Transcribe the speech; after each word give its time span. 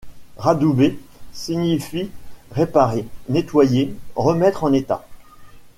Radouber 0.37 0.97
signifie 1.31 2.09
réparer, 2.53 3.05
nettoyer, 3.29 3.93
remettre 4.15 4.63
en 4.63 4.73
état. 4.73 5.05